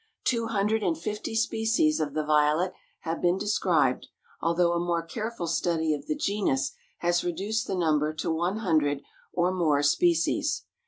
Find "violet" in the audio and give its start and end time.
2.25-2.73